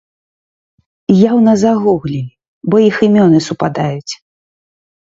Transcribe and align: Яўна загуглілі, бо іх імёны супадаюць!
Яўна 1.29 1.53
загуглілі, 1.65 2.35
бо 2.71 2.75
іх 2.89 2.95
імёны 3.11 3.39
супадаюць! 3.51 4.13